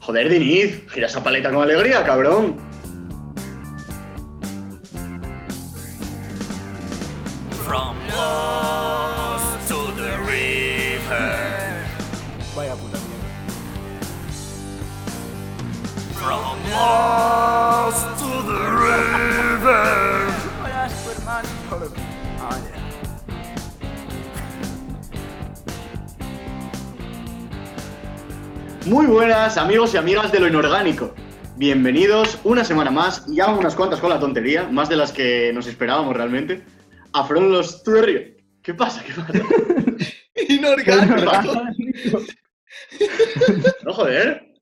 [0.00, 2.69] Joder, Diniz, gira esa paleta con alegría, cabrón.
[28.90, 31.14] Muy buenas, amigos y amigas de lo inorgánico.
[31.56, 35.52] Bienvenidos una semana más, y ya unas cuantas con la tontería, más de las que
[35.52, 36.64] nos esperábamos realmente,
[37.12, 38.34] a From los Tuerrio.
[38.60, 39.04] ¿Qué pasa?
[39.04, 39.32] ¿Qué pasa?
[40.48, 41.30] Inorgánico.
[43.84, 44.54] No, joder.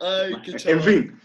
[0.00, 1.20] Ay, qué En fin,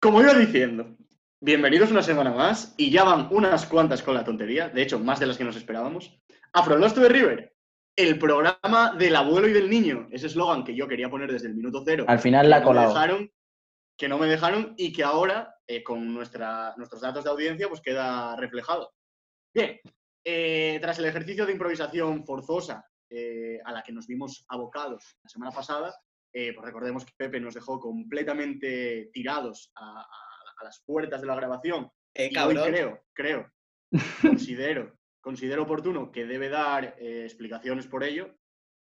[0.00, 0.94] como iba diciendo,
[1.40, 5.20] bienvenidos una semana más, y ya van unas cuantas con la tontería, de hecho, más
[5.20, 6.20] de las que nos esperábamos,
[6.52, 7.54] a to the River,
[7.98, 11.54] el programa del abuelo y del niño, ese eslogan que yo quería poner desde el
[11.54, 12.04] minuto cero.
[12.06, 12.94] Al final la ha no me colado.
[12.94, 13.32] dejaron,
[13.98, 17.80] que no me dejaron y que ahora, eh, con nuestra, nuestros datos de audiencia, pues
[17.80, 18.92] queda reflejado.
[19.52, 19.80] Bien,
[20.24, 25.28] eh, tras el ejercicio de improvisación forzosa eh, a la que nos vimos abocados la
[25.28, 25.92] semana pasada,
[26.32, 30.06] eh, pues recordemos que Pepe nos dejó completamente tirados a, a-
[30.60, 31.90] a las puertas de la grabación.
[32.14, 33.50] Eh, Y hoy creo, creo,
[34.22, 34.92] considero,
[35.28, 38.34] considero oportuno que debe dar eh, explicaciones por ello.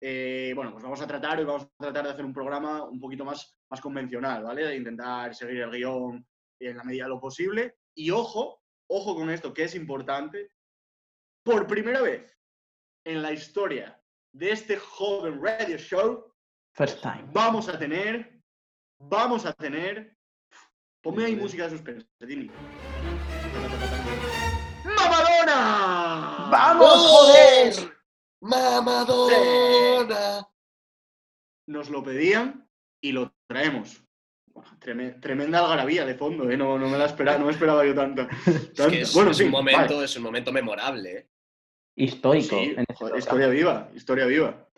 [0.03, 3.01] Eh, bueno, pues vamos a tratar, hoy vamos a tratar de hacer un programa un
[3.01, 4.67] poquito más, más convencional, ¿vale?
[4.67, 6.27] De intentar seguir el guion
[6.61, 7.77] en la medida de lo posible.
[7.97, 10.51] Y ojo, ojo con esto, que es importante.
[11.42, 12.39] Por primera vez
[13.07, 13.98] en la historia
[14.34, 16.34] de este joven radio show,
[16.75, 17.25] First time.
[17.33, 18.42] vamos a tener,
[18.98, 20.14] vamos a tener,
[21.03, 22.51] ponme ahí música de suspense, Dini.
[25.09, 26.49] ¡Mamadona!
[26.51, 27.75] ¡Vamos, joder!
[27.75, 27.97] joder!
[28.41, 30.48] ¡Mamadona!
[31.69, 32.69] Nos lo pedían
[33.01, 34.03] y lo traemos.
[34.81, 36.57] Tremenda algarabía de fondo, ¿eh?
[36.57, 38.29] No, no me la esperaba, no me esperaba yo tanta.
[38.47, 40.05] Es que es, bueno, es sí, un momento, vale.
[40.05, 41.19] es un momento memorable.
[41.19, 41.29] ¿eh?
[41.97, 42.59] Histórico.
[42.59, 43.19] Sí, en joder, programa.
[43.19, 44.69] historia viva, historia viva.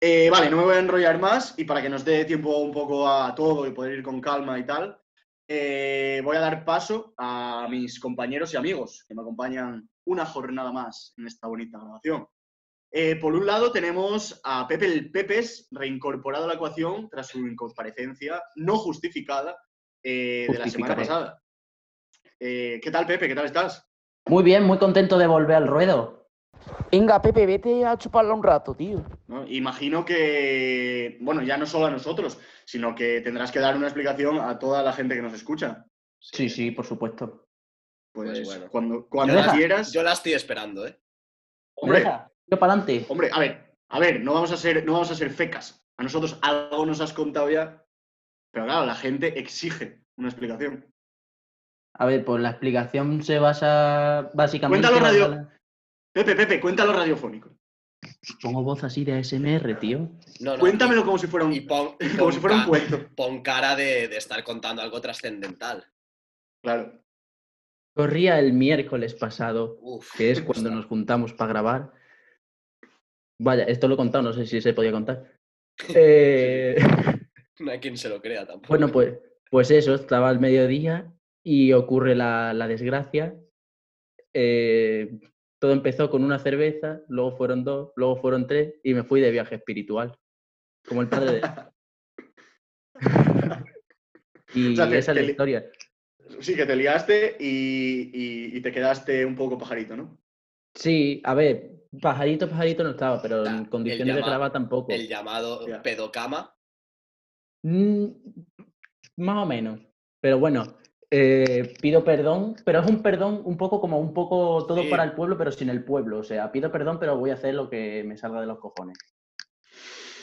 [0.00, 2.72] Eh, vale, no me voy a enrollar más y para que nos dé tiempo un
[2.72, 5.00] poco a todo y poder ir con calma y tal,
[5.48, 10.72] eh, voy a dar paso a mis compañeros y amigos que me acompañan una jornada
[10.72, 12.26] más en esta bonita grabación.
[12.90, 17.46] Eh, por un lado tenemos a Pepe el Pepes, reincorporado a la ecuación tras su
[17.46, 19.56] incomparecencia no justificada
[20.02, 21.40] eh, de la semana pasada.
[22.38, 23.26] ¿Qué tal, Pepe?
[23.26, 23.88] ¿Qué tal estás?
[24.26, 26.23] Muy bien, muy contento de volver al ruedo.
[26.90, 29.04] Venga, Pepe, vete a chuparla un rato, tío.
[29.26, 29.44] ¿no?
[29.48, 34.38] Imagino que, bueno, ya no solo a nosotros, sino que tendrás que dar una explicación
[34.38, 35.86] a toda la gente que nos escucha.
[36.20, 37.46] Sí, sí, por supuesto.
[38.12, 38.66] Pues, Pues bueno.
[38.70, 39.92] cuando, cuando Yo la- quieras.
[39.92, 40.98] Yo la estoy esperando, ¿eh?
[41.76, 43.04] hombre, Deja, Yo para adelante.
[43.08, 45.84] hombre, a ver, a ver, no vamos a ser, no vamos a ser fecas.
[45.96, 47.84] A nosotros algo nos has contado ya,
[48.52, 50.86] pero claro, la gente exige una explicación.
[51.96, 54.86] A ver, pues la explicación se basa básicamente.
[54.88, 55.53] Cuéntalo, radio- la-
[56.14, 57.50] Pepe, Pepe, cuéntalo radiofónico.
[58.40, 60.10] Pongo voz así de ASMR, tío.
[60.40, 62.64] No, no, Cuéntamelo como si fuera un, Y, y pon, como pon si fuera un
[62.66, 63.08] cuento.
[63.16, 65.84] pon cara de, de estar contando algo trascendental.
[66.62, 67.02] Claro.
[67.96, 71.92] Corría el miércoles pasado, Uf, que es cuando nos juntamos para grabar.
[73.40, 75.32] Vaya, esto lo he contado, no sé si se podía contar.
[75.94, 76.76] Eh,
[77.58, 78.68] No hay quien se lo crea tampoco.
[78.68, 79.18] Bueno, pues,
[79.50, 83.34] pues eso, estaba al mediodía y ocurre la, la desgracia.
[84.32, 85.18] Eh,
[85.58, 89.30] todo empezó con una cerveza, luego fueron dos, luego fueron tres y me fui de
[89.30, 90.16] viaje espiritual.
[90.86, 91.40] Como el padre de...
[94.54, 95.70] y O sea, te- esa es la li- historia.
[96.40, 100.18] Sí, que te liaste y, y- y te quedaste un poco pajarito, ¿no?
[100.74, 101.70] Sí, a ver,
[102.02, 104.92] pajarito, pajarito no estaba, pero en condiciones de grabar tampoco.
[104.92, 106.52] El llamado pedocama.
[107.62, 108.06] Mm,
[109.18, 109.80] más o menos.
[110.20, 110.78] Pero bueno,
[111.10, 114.88] eh, pido perdón, pero es un perdón un poco como un poco todo Sí.
[114.88, 116.18] para el pueblo, pero sin el pueblo.
[116.18, 118.98] O sea, pido perdón, pero voy a hacer lo que me salga de los cojones.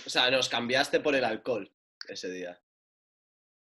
[0.05, 1.71] O sea, nos cambiaste por el alcohol
[2.09, 2.59] ese día.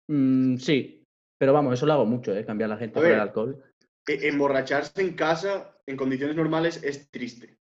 [0.09, 1.07] Mm, sí,
[1.39, 2.45] pero vamos, eso lo hago mucho, ¿eh?
[2.45, 3.65] Cambiar a la gente A por el alcohol.
[4.07, 7.59] E- Emborracharse en casa en condiciones normales es triste.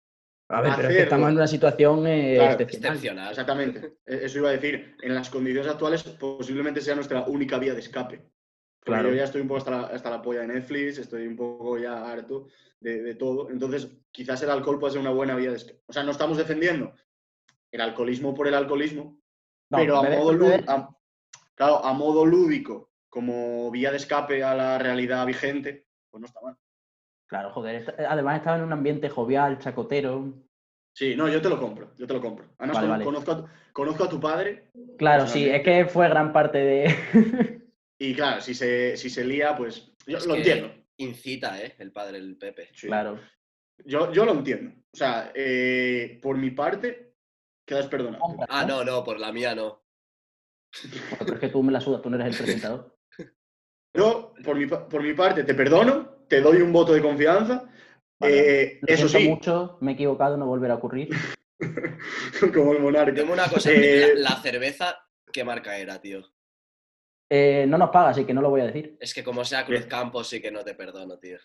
[0.49, 2.93] A ver, pero es que estamos en una situación eh, Claro, excepcional.
[2.93, 3.31] Excepcional.
[3.31, 3.95] Exactamente.
[4.07, 4.97] E- Eso iba a decir.
[5.03, 8.23] En las condiciones actuales posiblemente sea nuestra única vía de escape.
[8.85, 9.11] Porque Claro.
[9.11, 11.79] yo ya estoy un poco hasta la, hasta la polla de Netflix, estoy un poco
[11.79, 12.49] ya harto
[12.81, 13.49] de, de todo.
[13.49, 15.81] Entonces, quizás el alcohol puede ser una buena vía de escape.
[15.87, 16.93] O sea, no estamos defendiendo
[17.71, 19.19] el alcoholismo por el alcoholismo,
[19.71, 20.89] No, pero a modo, dejo de- lú- a-
[21.55, 26.41] claro, a modo lúdico, como vía de escape a la realidad vigente, pues no está
[26.41, 26.57] mal.
[27.29, 27.77] Claro, joder.
[27.77, 30.35] esta- Además estaba en un ambiente jovial, chacotero.
[30.95, 32.47] Sí, no, yo te lo compro, yo te lo compro.
[32.59, 33.05] Además, Vale, con- vale.
[33.05, 36.85] Conozco, a conozco a tu padre Claro, sí, es que fue gran parte de.
[38.03, 40.75] y claro, si se, si se lía, pues yo Es lo que entiendo.
[40.97, 41.77] Incita, ¿eh?
[41.79, 42.69] El padre del Pepe.
[42.75, 42.89] Sí.
[42.89, 43.21] claro.
[43.85, 44.75] Yo, yo lo entiendo.
[44.93, 47.15] O sea, eh, por mi parte,
[47.65, 48.25] quedas perdonado.
[48.49, 49.85] Ah, no, no, por la mía no.
[51.21, 52.99] Pero es que tú me la sudas, tú no eres el presentador.
[53.97, 57.71] Yo, por mi, por mi parte, te perdono, te doy un voto de confianza.
[58.19, 58.63] Vale.
[58.63, 61.11] Eh, Lo eso sí, mucho, me he equivocado, no volverá a ocurrir.
[62.53, 63.15] como el monarca.
[63.15, 66.33] Tengo una cosa, Eh, la, la cerveza, ¿qué marca era, tío?
[67.35, 68.95] Eh, no nos paga, así que no lo voy a decir.
[69.01, 69.87] Es que como sea Cruz.
[69.87, 71.39] Campos sí que no te perdono, tío.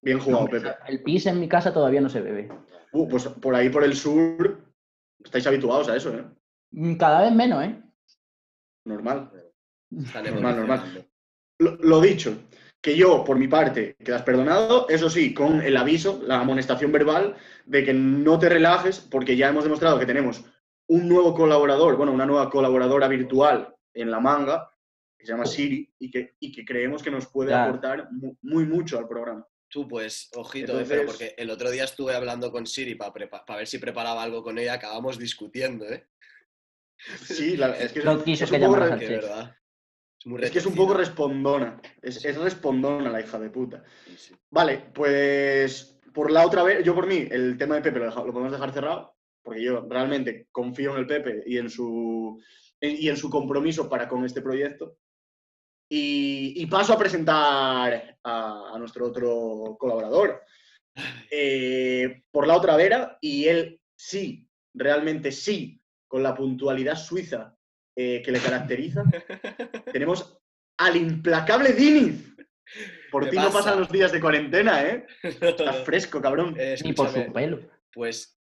[0.00, 0.74] Bien jugado, Pepe.
[0.86, 2.48] El pis en mi casa todavía no se bebe.
[2.92, 4.72] Uh, pues por ahí, por el sur,
[5.22, 6.24] estáis habituados a eso, ¿eh?
[6.70, 7.78] Mm, Cada vez menos, ¿eh?
[8.86, 9.30] Normal.
[9.90, 11.06] Normal, normal.
[11.58, 12.34] Lo, lo dicho,
[12.80, 17.36] que yo, por mi parte, quedas perdonado, eso sí, con el aviso, la amonestación verbal
[17.66, 20.42] de que no te relajes, porque ya hemos demostrado que tenemos
[20.88, 24.71] un nuevo colaborador, bueno, una nueva colaboradora virtual en la manga,
[25.22, 28.66] que se llama Siri, y que, y que creemos que nos puede aportar mu- muy,
[28.66, 29.46] mucho al programa.
[29.68, 33.12] Tú, pues, ojito, Entonces- eh, pero porque el otro día estuve hablando con Siri para
[33.56, 36.08] ver si preparaba algo con ella, acabamos discutiendo, ¿eh?
[37.24, 39.56] Sí, la- es que es, No quiso es que un poco Que verdad.
[40.18, 43.84] Es, muy es que es un poco respondona, es, es respondona la hija de puta.
[44.06, 44.34] Sí, sí.
[44.50, 48.24] Vale, pues por la otra vez, yo por mí, el tema de Pepe lo, deja-
[48.24, 52.40] lo podemos dejar cerrado, porque yo realmente confío en el Pepe y en su,
[52.80, 54.98] en- y en su compromiso para con este proyecto.
[55.94, 60.42] Y, y paso a presentar a, a nuestro otro colaborador.
[61.30, 67.56] Eh, por la otra vera, y él sí, realmente sí, con la puntualidad suiza
[67.94, 69.04] eh, que le caracteriza,
[69.92, 70.38] tenemos
[70.78, 72.36] al implacable Diniz.
[73.10, 73.58] Por ¿Qué ti no pasa?
[73.58, 75.06] pasan los días de cuarentena, ¿eh?
[75.22, 76.54] Estás fresco, cabrón.
[76.58, 77.60] Eh, Ni por su pelo.
[77.92, 78.40] Pues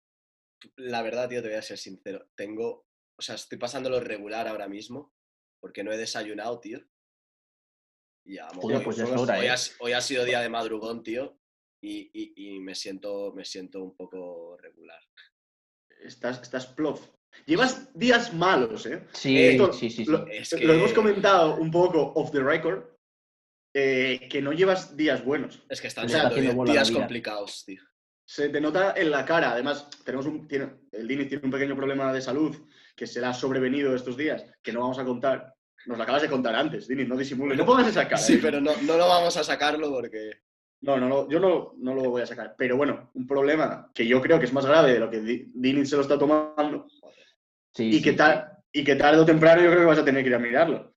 [0.76, 2.29] la verdad, tío, te voy a ser sincero.
[2.37, 2.87] Tengo,
[3.19, 5.12] o sea, estoy pasándolo regular ahora mismo
[5.61, 6.81] porque no he desayunado, tío.
[8.25, 9.58] Ya, Joder, hoy, pues ya es hoy hora, ha, ¿eh?
[9.81, 11.38] hoy ha sido día de madrugón, tío,
[11.82, 15.00] y, y- y me siento, me siento un poco regular.
[16.02, 17.08] Estás, estás plof.
[17.46, 19.06] Llevas días malos, ¿eh?
[19.12, 20.11] Sí, Esto sí, sí, sí.
[20.11, 22.84] Lo, Es lo que- hemos comentado un poco off the record,
[23.75, 25.62] eh, que no llevas días buenos.
[25.69, 26.99] Es que están O sea, siendo haciendo días, vida.
[27.00, 27.82] complicados, tío.
[28.28, 29.52] Se te nota en la cara.
[29.52, 32.56] Además, tenemos un, tiene, el Dini tiene un pequeño problema de salud
[32.96, 35.55] que se le ha sobrevenido estos días, que no vamos a contar.
[35.86, 37.56] Nos lo acabas de contar antes, Dini, no disimules.
[37.56, 38.18] No pongas esa cara.
[38.18, 38.38] Sí, ¿eh?
[38.42, 40.30] pero no, no lo vamos a sacarlo porque...
[40.82, 42.54] No, no, no, yo no, no lo voy a sacar.
[42.56, 45.50] Pero bueno, un problema que yo creo que es más grave de lo que Di-
[45.54, 46.86] Dini se lo está tomando
[47.74, 50.04] Sí, y, que sí, tal, y que tarde o temprano yo creo que vas a
[50.04, 50.94] tener que ir a mirarlo.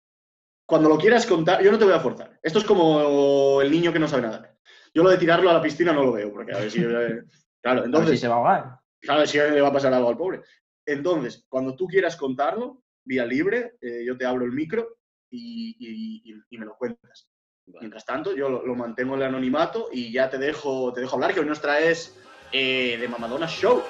[0.65, 2.39] Cuando lo quieras contar, yo no te voy a forzar.
[2.41, 4.56] Esto es como el niño que no sabe nadar.
[4.94, 6.80] Yo lo de tirarlo a la piscina no lo veo, porque a ver si...
[6.81, 7.24] eh,
[7.62, 8.80] claro, A ver si entonces, se va a ahogar.
[9.01, 10.41] claro, si le va a pasar algo al pobre.
[10.85, 14.98] Entonces, cuando tú quieras contarlo, vía libre, eh, yo te abro el micro
[15.30, 17.28] y, y- y- y me lo cuentas.
[17.66, 17.80] Vale.
[17.82, 21.16] Mientras tanto, yo lo, lo mantengo en el anonimato y ya te dejo, te dejo
[21.16, 22.18] hablar, que hoy nos traes
[22.52, 23.82] eh, de Mamadona Show.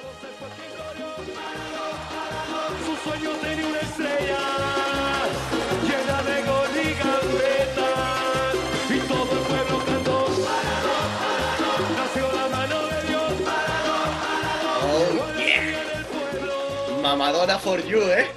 [14.86, 17.02] Oh, yeah.
[17.02, 18.28] Mamadona for you, ¿eh?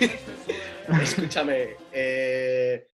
[1.02, 2.88] Escúchame, eh,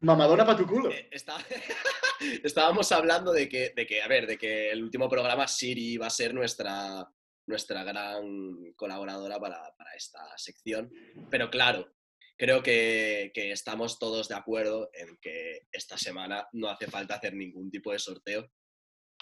[0.00, 0.90] Mamadona para tu culo.
[0.90, 1.38] eh, está-
[2.44, 6.06] estábamos hablando de que, de que, a ver, de que el último programa Siri va
[6.06, 7.06] a ser nuestra,
[7.46, 10.90] nuestra gran colaboradora para, para esta sección.
[11.30, 11.92] Pero claro,
[12.36, 17.34] creo que, que estamos todos de acuerdo en que esta semana no hace falta hacer
[17.34, 18.50] ningún tipo de sorteo.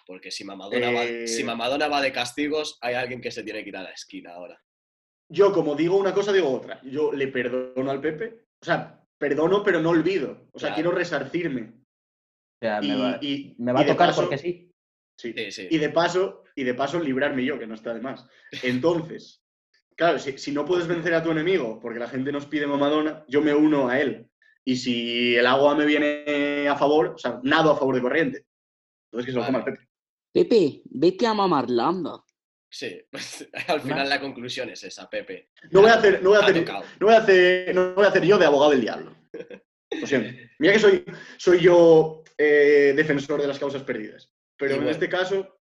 [0.05, 1.29] Porque si Mamadona, va, Eh.
[1.29, 4.33] si Mamadona va de castigos, hay alguien que se tiene que ir a la esquina
[4.35, 4.61] ahora.
[5.33, 6.81] Yo, como digo una cosa, digo otra.
[6.83, 8.45] Yo le perdono al Pepe.
[8.61, 10.49] O sea, perdono, pero no olvido.
[10.53, 10.75] O sea, Claro.
[10.75, 11.73] quiero resarcirme.
[11.73, 14.71] O sea, Y, me va, y- me va y a tocar paso- porque sí.
[15.19, 15.33] sí.
[15.37, 15.69] Sí, sí.
[15.71, 18.27] Y de paso, y de paso librarme yo, que no está de más.
[18.63, 19.43] Entonces,
[19.97, 23.25] claro, si, si no puedes vencer a tu enemigo porque la gente nos pide mamadona,
[23.29, 24.29] yo me uno a él.
[24.65, 28.47] Y si el agua me viene a favor, o sea, nado a favor de corriente.
[29.11, 29.53] Entonces que se lo Vale.
[29.53, 29.89] coma el Pepe.
[30.33, 32.23] Pepe, vete a mamarlanda.
[32.73, 32.99] Sí,
[33.69, 35.51] al final la conclusión es esa, Pepe.
[35.71, 36.65] No voy a hacer, no voy a Ha hacer,
[36.99, 39.15] no voy a hacer, no voy a hacer yo de abogado del diablo.
[39.91, 40.31] Lo siento.
[40.59, 41.05] Mira que soy,
[41.37, 44.31] soy yo eh, defensor de las causas perdidas.
[44.57, 44.91] Pero Y en bueno.
[44.91, 45.61] este caso,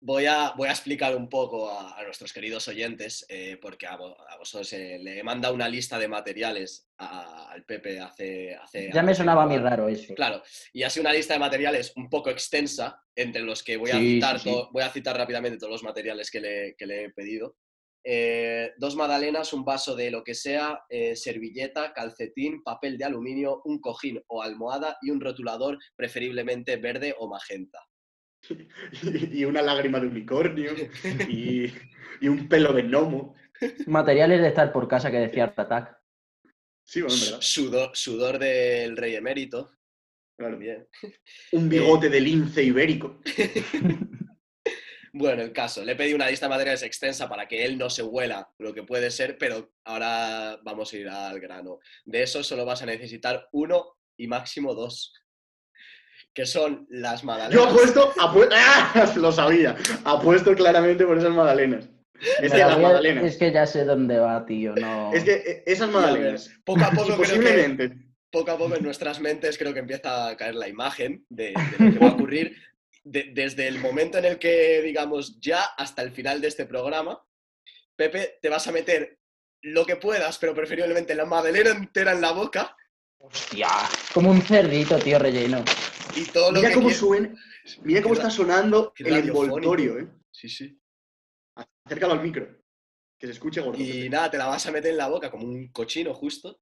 [0.00, 3.98] voy a, voy a explicar un poco a, a nuestros queridos oyentes, eh, porque a,
[3.98, 8.54] vo- a vosotros eh, le he mandado una lista de materiales a- al Pepe hace...
[8.54, 10.14] hace Ya me sonaba a mí raro eso.
[10.14, 10.42] Claro,
[10.72, 13.98] y ha sido una lista de materiales un poco extensa, entre los que voy a,
[13.98, 17.10] Sí, citar, sí, voy a citar rápidamente todos los materiales que le, que le he
[17.10, 17.56] pedido.
[18.02, 23.60] Eh, dos magdalenas, un vaso de lo que sea, eh, servilleta, calcetín, papel de aluminio,
[23.66, 27.78] un cojín o almohada y un rotulador, preferiblemente verde o magenta.
[29.32, 30.72] y una lágrima de unicornio
[31.28, 31.72] y,
[32.20, 33.34] y un pelo de gnomo.
[33.86, 35.98] Materiales de estar por casa que decía Art Attack.
[36.84, 37.40] Sí, bueno, en verdad.
[37.40, 39.72] Sudor, sudor del rey emérito.
[40.36, 40.58] Claro.
[40.58, 40.88] Bien.
[41.52, 43.20] Un bigote de lince ibérico.
[45.12, 47.90] Bueno, el caso, le he pedido una lista de materiales extensa para que él no
[47.90, 51.80] se huela lo que puede ser, pero ahora vamos a ir al grano.
[52.04, 55.12] De eso solo vas a necesitar uno y máximo dos,
[56.34, 57.54] que son las magdalenas.
[57.64, 59.12] Yo apuesto, apue- ¡Ah!
[59.16, 61.88] lo sabía, apuesto claramente por esas magdalenas.
[62.42, 63.24] Es que las magdalenas.
[63.24, 64.74] Es que ya sé dónde va, tío.
[64.76, 65.12] No.
[65.12, 66.50] Es que eh, esas magdalenas.
[66.64, 67.96] Poco a poco creo que Posiblemente.
[68.30, 71.84] poco a poco en nuestras mentes creo que empieza a caer la imagen de, de
[71.84, 72.56] lo que va a ocurrir
[73.04, 77.22] de- desde el momento en el que, digamos, ya hasta el final de este programa,
[77.96, 79.18] Pepe, te vas a meter
[79.62, 82.76] lo que puedas, pero preferiblemente la magdalena entera en la boca
[83.22, 83.68] Hostia.
[84.14, 85.62] Como un cerdito, tío, relleno.
[86.16, 87.34] Y todo lo Mira que cómo suena,
[87.82, 90.08] mira cómo está sonando el envoltorio, ¿eh?
[90.30, 90.80] Sí, sí.
[91.86, 92.46] Acércalo al micro.
[93.18, 93.78] Que se escuche gordo.
[93.82, 96.60] Y nada, te la vas a meter en la boca como un cochino justo.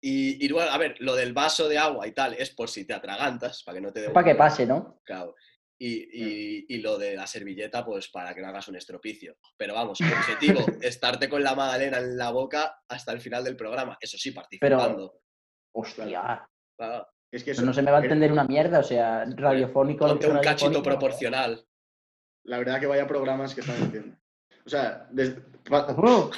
[0.00, 2.84] Y, y luego, a ver, lo del vaso de agua y tal es por si
[2.86, 5.00] te atragantas, para que no te dé Para que pase, ¿no?
[5.04, 5.34] Claro.
[5.80, 9.36] Y, y- y lo de la servilleta, pues para que no hagas un estropicio.
[9.56, 13.98] Pero vamos, objetivo, estarte con la magdalena en la boca hasta el final del programa.
[14.00, 15.20] Eso sí, participando.
[15.74, 16.48] Hostia.
[16.76, 17.06] Claro.
[17.32, 20.06] Es que Eso no se me va a entender una mierda, o sea, radiofónico.
[20.06, 20.82] Ponte un radiofónico, cachito no.
[20.82, 21.66] proporcional.
[22.44, 24.16] La verdad que vaya programas que están haciendo.
[24.64, 25.36] O sea, des-
[25.68, 26.30] pa- Uh,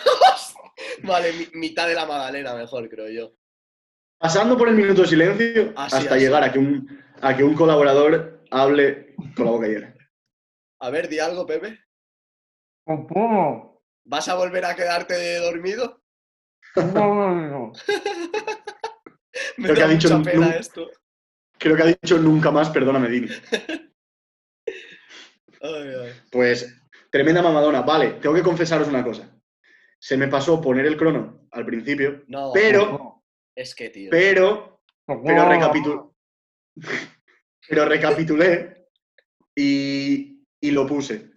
[1.05, 3.33] Vale, mi- mitad de la magdalena mejor, creo yo.
[4.19, 6.25] pasando por el minuto de silencio Así, hasta así.
[6.25, 9.95] llegar a que, un, a que un colaborador hable con la boca llena.
[10.81, 11.79] A ver, di algo, Pepe.
[12.85, 13.83] ¿Cómo?
[14.05, 16.03] ¿Vas a volver a quedarte dormido?
[16.75, 17.73] ¿Cómo?
[19.61, 20.91] Me Creo que ha dicho mucha un- pena un- esto.
[21.59, 23.29] Creo que ha dicho nunca más, perdóname, Dini.
[26.31, 26.75] Pues,
[27.11, 27.83] tremenda mamadona.
[27.83, 29.31] Vale, tengo que confesaros una cosa.
[29.99, 33.23] Se me pasó poner el crono al principio, No, pero,
[33.55, 34.09] es que, tío.
[34.11, 36.01] pero, pero recapitulé.
[37.69, 38.89] Pero recapitulé
[39.55, 41.31] y, y lo puse.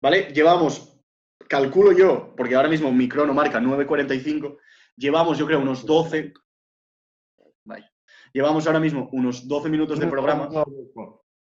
[0.00, 0.30] ¿Vale?
[0.32, 1.00] Llevamos,
[1.48, 4.56] calculo yo, porque ahora mismo mi crono marca 9.45,
[4.96, 6.32] llevamos yo creo unos 12.
[8.32, 10.48] Llevamos ahora mismo unos 12 minutos de programa.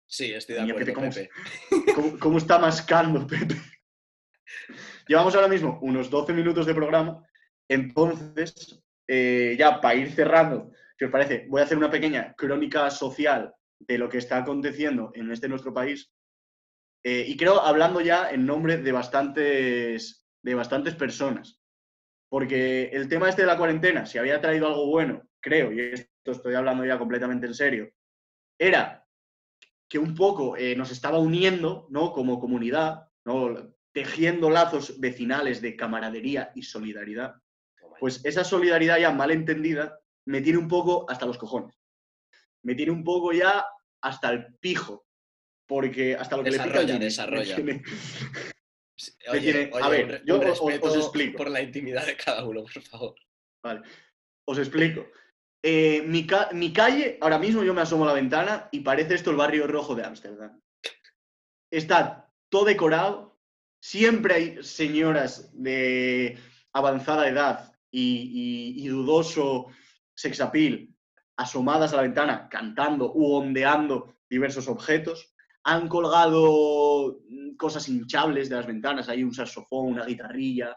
[0.07, 1.29] Sí, estoy de acuerdo, ¿cómo Pepe.
[1.95, 3.55] ¿Cómo, cómo está mascando, Pepe?
[5.07, 7.25] Llevamos ahora mismo unos 12 minutos de programa.
[7.67, 12.89] Entonces, eh, ya para ir cerrando, si os parece, voy a hacer una pequeña crónica
[12.89, 16.11] social de lo que está aconteciendo en este nuestro país.
[17.03, 21.60] Eh, y creo hablando ya en nombre de bastantes, de bastantes personas.
[22.31, 26.31] Porque el tema este de la cuarentena, si había traído algo bueno, creo, y esto
[26.31, 27.91] estoy hablando ya completamente en serio,
[28.57, 29.05] era
[29.89, 32.13] que un poco eh, nos estaba uniendo, ¿no?
[32.13, 33.75] Como comunidad, ¿no?
[33.91, 37.35] Tejiendo lazos vecinales de camaradería y solidaridad.
[37.99, 41.75] Pues esa solidaridad ya mal entendida me tiene un poco hasta los cojones.
[42.63, 43.65] Me tiene un poco ya
[43.99, 45.05] hasta el pijo.
[45.67, 47.57] Porque hasta lo que Desarrolla, le pica desarrolla.
[49.41, 51.37] tiene- a ver, un yo un os- explico.
[51.37, 53.15] por la intimidad de cada uno, por favor.
[53.63, 53.81] Vale,
[54.45, 55.05] os explico.
[55.63, 59.13] Eh, mi, ca- mi calle, ahora mismo yo me asomo a la ventana y parece
[59.13, 60.59] esto el barrio rojo de Ámsterdam.
[61.71, 63.39] Está todo decorado,
[63.81, 66.37] siempre hay señoras de
[66.73, 69.67] avanzada edad y, y- y dudoso
[70.15, 70.95] sexapil
[71.37, 75.33] asomadas a la ventana cantando u ondeando diversos objetos.
[75.65, 80.75] Han colgado mm, cosas hinchables de las ventanas, hay un saxofón, una guitarrilla,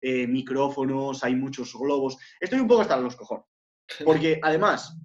[0.00, 2.16] eh, micrófonos, hay muchos globos.
[2.40, 3.46] Estoy un poco hasta los cojones.
[4.04, 4.96] Porque además,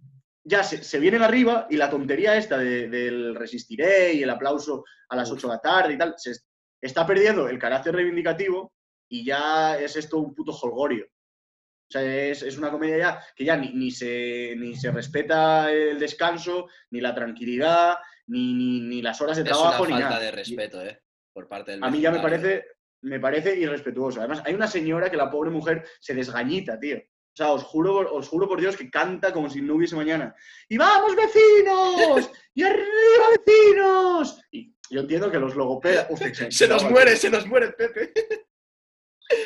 [0.43, 4.83] ya se, se vienen arriba y la tontería esta de- del resistiré y el aplauso
[5.09, 6.45] a las 8 de la tarde y tal, se es-
[6.81, 8.74] está perdiendo el carácter reivindicativo
[9.09, 11.05] y ya es esto un puto holgorio.
[11.05, 15.71] O sea, es, es una comedia ya que ya ni, ni se, ni se respeta
[15.71, 17.98] el descanso, ni la tranquilidad,
[18.29, 20.21] ni, ni, ni las horas de Es trabajo, una ni falta nada.
[20.25, 21.01] de respeto, ¿eh?
[21.33, 22.65] Por parte del A mí ya me parece,
[23.01, 24.19] me parece irrespetuoso.
[24.19, 26.98] Además, hay una señora que la pobre mujer se desgañita, tío.
[26.98, 30.36] O sea, os juro, os juro por Dios que canta como si no hubiese mañana.
[30.67, 32.31] ¡Y vamos, vecinos!
[32.53, 34.41] ¡Y arriba, vecinos!
[34.51, 36.07] Y Yo entiendo que los logopedas.
[36.50, 38.12] Se nos muere, se nos muere el Pepe.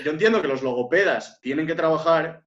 [0.04, 2.46] Yo entiendo que los logopedas tienen que trabajar,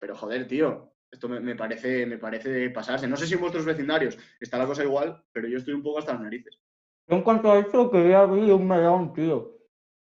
[0.00, 3.08] pero joder, tío, esto me, me parece, me parece pasarse.
[3.08, 5.98] No sé si en vuestros vecindarios está la cosa igual, pero yo estoy un poco
[5.98, 6.60] hasta las narices.
[7.08, 9.58] Yo en cuanto a eso quería abrir un melón, tío.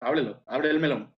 [0.00, 1.12] Ábrelo, abre el melón.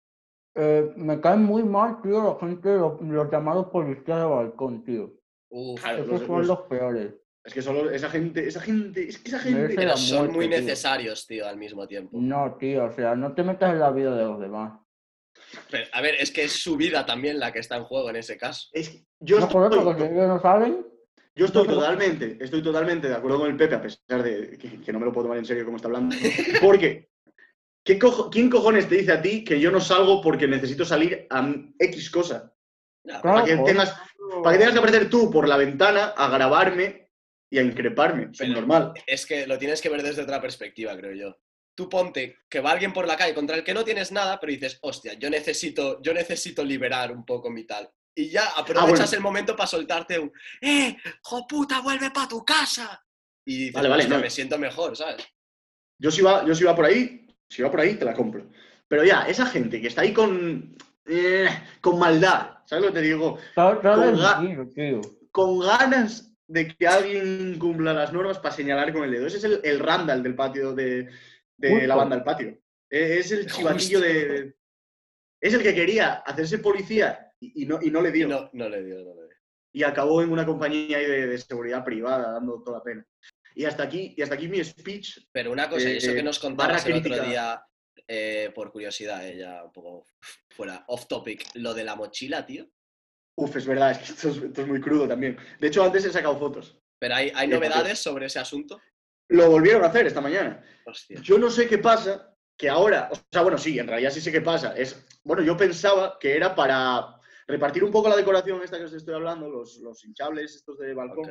[0.55, 5.13] Eh, me caen muy mal, tío, la gente, los, los llamados policías de balcón, tío.
[5.51, 7.15] Uf, Claro, Esos los- son los- los peores.
[7.45, 9.75] Es que solo esa gente, esa gente, es que esa gente.
[9.77, 10.59] pero son muy tío.
[10.59, 12.19] necesarios, tío, al mismo tiempo.
[12.21, 14.81] No, tío, o sea, no te metas en la vida de los demás.
[15.71, 18.17] Pero, a ver, es que es su vida también la que está en juego en
[18.17, 18.69] ese caso.
[18.73, 20.87] Es que yo No, estoy, porque si ellos no saben,
[21.35, 24.93] yo estoy totalmente, estoy totalmente de acuerdo con el Pepe, a pesar de que, que
[24.93, 26.15] no me lo puedo tomar en serio como está hablando.
[26.61, 27.11] Porque,
[27.85, 31.27] ¿qué cojo- ¿quién cojones te dice a ti que yo no salgo porque necesito salir
[31.31, 32.53] a X cosa?
[33.05, 33.95] Claro, Para que, tengas,
[34.43, 37.11] para que tengas que aparecer tú por la ventana a grabarme
[37.51, 38.31] y a increparme.
[38.33, 38.93] Es normal.
[39.07, 41.37] Es que lo tienes que ver desde otra perspectiva, creo yo.
[41.77, 44.51] Tú ponte que va alguien por la calle contra el que no tienes nada, pero
[44.53, 47.89] dices, hostia, yo necesito, yo necesito liberar un poco mi tal.
[48.15, 49.17] Y ya aprovechas bueno.
[49.17, 53.01] el momento para soltarte un, ¡eh, jo puta, vuelve para tu casa!
[53.45, 54.23] Y dices, Vale, vale, "Hostia, no.
[54.23, 55.23] me siento mejor, ¿sabes?
[55.99, 58.51] Yo si va, yo si va por ahí, si va por ahí, te la compro.
[58.89, 61.47] Pero ya, esa gente que está ahí con, eh,
[61.83, 63.39] con maldad, ¿sabes lo que te digo?
[63.55, 65.01] Con ga- mentir, tío.
[65.31, 69.27] Con ganas de que alguien cumpla las normas para señalar con el dedo.
[69.27, 71.09] Ese es el, el Randall del patio de,
[71.59, 71.87] de Justo.
[71.87, 72.49] la banda del patio.
[72.91, 74.57] Eh, Es el chivatillo de, de-
[75.41, 78.29] Es el que quería hacerse policía y, y no, y no le dio.
[78.29, 79.37] no, no le dio, no le dio.
[79.73, 83.07] y acabó en una compañía de, de seguridad privada, dando toda la pena.
[83.55, 85.27] Y hasta aquí, y hasta aquí mi speech.
[85.33, 87.63] Pero una cosa, y eso Eh, que nos contabas el otro día,
[88.09, 90.07] eh, por curiosidad, eh, ya un poco
[90.51, 92.67] fuera, off topic, lo de la mochila, tío.
[93.39, 95.37] Uf, es verdad, es que esto es, esto es muy crudo también.
[95.61, 96.79] De hecho, antes he sacado fotos.
[96.99, 98.81] Pero hay, hay novedades sobre ese asunto.
[99.29, 100.63] Lo volvieron a hacer esta mañana.
[100.85, 101.21] Hostia.
[101.21, 104.33] Yo no sé qué pasa, que ahora, o sea, bueno, sí, en realidad sí sé
[104.33, 104.77] qué pasa.
[104.77, 108.93] Es, bueno, yo pensaba que era para repartir un poco la decoración esta que os
[108.93, 111.31] estoy hablando, los, los hinchables estos de balcón.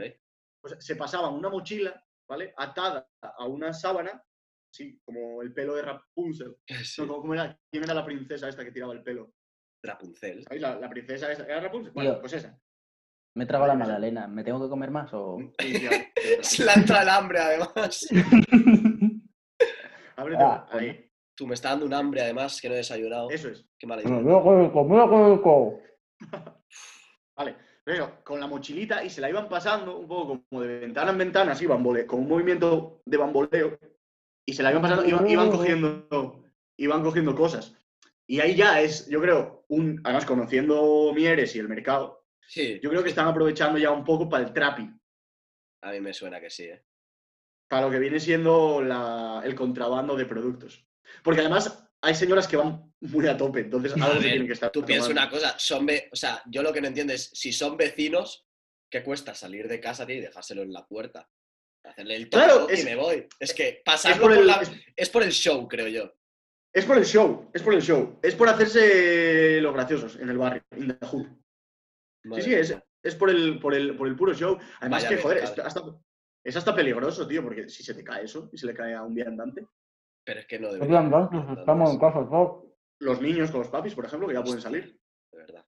[0.61, 2.53] Pues se pasaban una mochila, ¿vale?
[2.57, 4.23] Atada a una sábana,
[4.73, 6.57] sí, como el pelo de Rapunzel.
[6.83, 7.57] Sí, No, ¿cómo, cómo era?
[7.71, 9.33] ¿Quién era la princesa esta que tiraba el pelo?
[9.83, 10.43] Rapunzel.
[10.43, 10.61] ¿Sabéis?
[10.61, 11.45] La, la princesa esta.
[11.45, 11.93] ¿Era Rapunzel?
[11.93, 12.59] Bueno, pues esa.
[13.35, 14.27] Me trago la magdalena.
[14.27, 15.37] ¿Me tengo que comer más o...?
[16.41, 18.07] Se le entra el hambre, además.
[20.15, 21.01] Ábrete, Ah, ahí.
[21.35, 23.29] Tú me está dando un hambre, además, que no he desayunado.
[23.29, 23.65] Eso es.
[23.77, 24.15] Qué mala idea.
[27.37, 27.55] Vale.
[27.83, 31.17] Pero con la mochilita y se la iban pasando un poco como de ventana en
[31.19, 33.77] ventana, así, bambole, con un movimiento de bamboleo.
[34.47, 36.43] Y se la iban pasando, iban, iban cogiendo,
[36.77, 37.75] iban cogiendo cosas.
[38.27, 42.89] Y ahí ya es, yo creo, un, además conociendo Mieres y el mercado, Sí, yo
[42.89, 44.89] creo que están aprovechando ya un poco para el trapi,
[45.81, 46.83] a mí me suena que sí, ¿eh?
[47.67, 50.85] para lo que viene siendo la- el contrabando de productos.
[51.23, 54.47] Porque además hay señoras que van muy a tope, entonces A algo se ver, tienen
[54.47, 57.13] que estar Tú piensas una cosa, son ve- o sea, yo lo que no entiendo
[57.13, 58.45] es si son vecinos,
[58.89, 61.27] ¿qué cuesta salir de casa tío, y dejárselo en la puerta?
[61.83, 63.27] Hacerle el Claro, es- y me voy.
[63.39, 66.13] Es que Es pasarlo por, por, el, la- es- es por el show, creo yo.
[66.73, 70.37] es por el show, es por el show, es por hacerse los graciosos en el
[70.37, 71.25] barrio, in the hood.
[72.25, 74.57] Sí, Madre sí, es, es por, el, por, el, por el puro show.
[74.79, 75.81] Además Vaya que, joder, es hasta,
[76.43, 79.03] es hasta peligroso, tío, porque si se te cae eso y se le cae a
[79.03, 79.67] un viandante,
[80.25, 80.99] Pero es que no debería.
[80.99, 82.27] haber estamos en casa
[82.99, 84.97] los niños con los papis, por ejemplo, que ya pueden salir.
[85.31, 85.65] De verdad.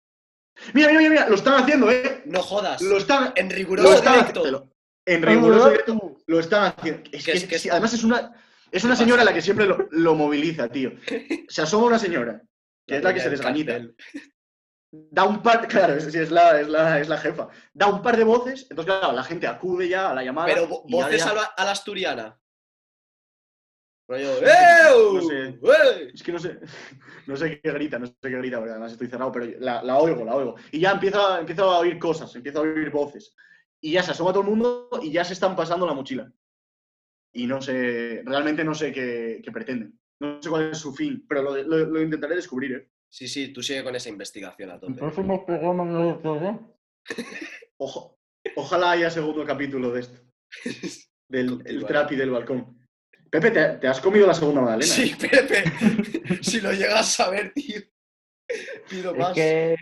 [0.74, 2.24] Mira, mira, mira, mira, lo están haciendo, ¿eh?
[2.26, 2.82] No jodas.
[2.82, 4.40] Lo están, En lo riguroso están directo.
[4.40, 4.72] haciendo.
[5.06, 7.02] En riguroso directo lo están haciendo.
[7.12, 8.34] Es Que que, es que sí, además es una,
[8.72, 10.92] es una señora la que siempre lo, lo moviliza, tío.
[11.50, 12.42] Se asoma una señora,
[12.88, 13.80] que es la que se desgañita.
[15.12, 18.02] Da un par, claro, es, sí, es, la, es, la, es la jefa, da un
[18.02, 20.48] par de voces, entonces claro, la gente acude ya a la llamada.
[20.48, 22.40] Pero vo- voces ya- a la, a la asturiana.
[24.10, 24.40] Rollo,
[25.16, 25.60] No sé.
[26.14, 26.60] Es que no sé,
[27.28, 29.98] no sé qué grita, no sé qué grita, porque además estoy cerrado, pero la, la
[29.98, 30.56] oigo, la oigo.
[30.72, 33.36] Y ya empiezo, empiezo a oír cosas, empiezo a oír voces.
[33.82, 36.32] Y ya se asoma todo el mundo y ya se están pasando la mochila.
[37.34, 40.00] Y no sé, realmente no sé qué, qué pretenden.
[40.20, 42.90] No sé cuál es su fin, pero lo, lo- lo intentaré descubrir, ¿eh?
[43.10, 44.94] Sí, sí, tú sigue con esa investigación a tope.
[44.94, 46.76] próximos programas no lo.
[47.78, 48.18] Ojo,
[48.56, 50.20] ojalá haya segundo capítulo de esto.
[51.30, 52.78] Del el trapi del balcón.
[53.30, 54.90] Pepe, ¿te, te has comido la segunda magdalena?
[54.94, 55.64] Sí, Pepe.
[56.42, 57.82] si lo llegas a ver, tío.
[58.90, 59.34] Pido Es más.
[59.34, 59.76] que,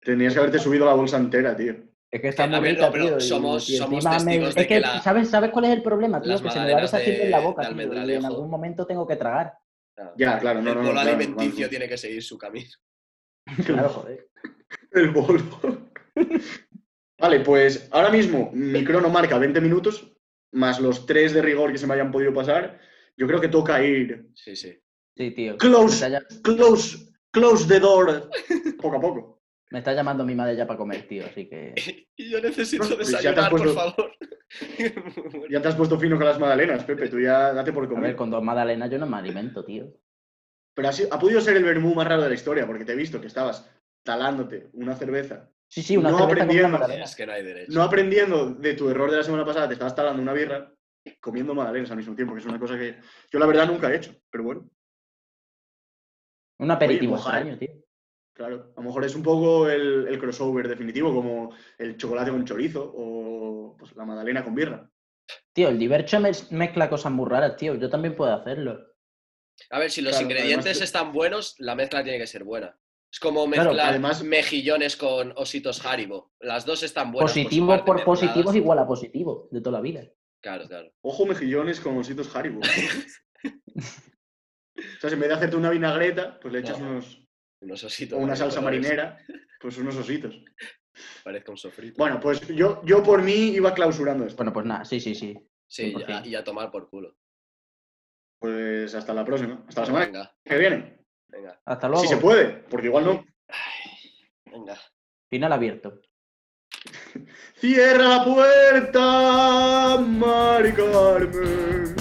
[0.00, 1.74] Tenías que haberte subido la bolsa entera, tío.
[2.12, 3.18] es que está a muy rica, no, pero tío.
[3.18, 5.72] y- somos- y somos me- testigos de Es que, que la- ¿sabes, ¿sabes cuál es
[5.72, 6.30] el problema, tío?
[6.30, 8.04] las Que se me va magdalenas deshaciendo en la boca, tío.
[8.06, 9.58] Y en algún momento tengo que tragar.
[10.16, 11.70] Ya, claro, no, el no, bolo no, claro, alimenticio claro.
[11.70, 12.70] tiene que seguir su camino.
[13.66, 14.28] Claro, joder.
[14.92, 15.90] El bolo.
[17.18, 20.12] vale, pues ahora mismo mi crono marca 20 minutos,
[20.52, 22.78] más los 3 de rigor que se me hayan podido pasar.
[23.16, 24.28] Yo creo que toca ir.
[24.34, 24.78] Sí, sí.
[25.16, 25.56] Sí, tío.
[25.56, 26.06] Close,
[26.42, 28.30] close, close the door.
[28.80, 29.37] Poco a poco.
[29.70, 31.74] Me está llamando mi madre ya para comer, tío, así que...
[32.16, 34.12] Y yo necesito pues desayunar, por favor.
[35.50, 37.08] Ya te has puesto fino con las magdalenas, Pepe.
[37.08, 38.02] Tú ya date por A comer.
[38.04, 39.92] ver, con dos magdalenas yo no me alimento, tío.
[40.74, 42.92] Pero ha, sido- ha podido ser el vermú más raro de la historia, porque te
[42.92, 43.70] he visto que estabas
[44.02, 46.78] talándote una cerveza, Sí, sí, una No cerveza con una aprendiendo.
[46.78, 47.04] magdalena.
[47.04, 47.72] es que no hay derecho.
[47.72, 50.72] no aprendiendo de tu error de la semana pasada, te estabas talando una birra,
[51.20, 52.96] comiendo magdalenas al mismo tiempo, que es una cosa que
[53.30, 54.14] yo la verdad nunca he hecho.
[54.30, 54.70] Pero bueno,
[56.58, 57.68] Un aperitivo Oye, extraño, tío.
[58.38, 58.72] Claro.
[58.74, 62.90] A lo mejor es un poco el, el crossover definitivo, como el chocolate con chorizo
[62.96, 64.90] o pues, la magdalena con birra.
[65.52, 67.74] Tío, el divercho mez- mezcla cosas muy raras, tío.
[67.74, 68.78] Yo también puedo hacerlo.
[69.70, 72.78] A ver, si los Claro, ingredientes además están buenos, la mezcla tiene que ser buena.
[73.12, 76.32] Es como Claro, mezclar además- mejillones con ositos Haribo.
[76.40, 77.32] Las dos están buenas.
[77.32, 78.04] por positivo por mezcladas.
[78.04, 80.04] positivo es igual a positivo, de toda la vida.
[80.40, 80.92] Claro, claro.
[81.02, 82.60] Ojo mejillones con ositos Haribo.
[83.74, 83.80] o
[85.00, 86.90] sea, si en vez de hacerte una vinagreta, pues le echas No.
[86.90, 87.20] unos,
[87.60, 88.18] Unos ositos.
[88.18, 88.80] o una salsa colores.
[88.80, 89.18] marinera,
[89.60, 90.40] pues unos ositos.
[91.22, 91.94] Parezca un sofrito.
[91.98, 94.36] Bueno, pues yo, yo por mí iba clausurando esto.
[94.36, 95.36] Bueno, pues nada, sí, sí, sí.
[95.66, 96.06] sí, 100%.
[96.08, 97.16] ya- y a tomar por culo.
[98.40, 99.64] Pues hasta la próxima.
[99.68, 100.98] Hasta la semana Venga, que viene.
[101.28, 102.02] venga, Hasta luego.
[102.02, 103.24] Si se puede, porque igual no.
[104.46, 104.80] venga.
[105.30, 106.00] Final abierto.
[107.56, 111.97] Cierra la puerta, Mari Carmen.